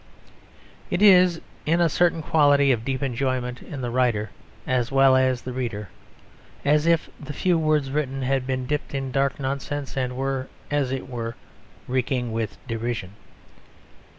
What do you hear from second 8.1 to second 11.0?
had been dipped in dark nonsense and were, as